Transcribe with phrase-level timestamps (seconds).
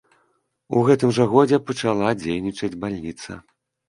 [0.77, 3.37] У гэтым жа годзе пачала дзейнічаць бальніца.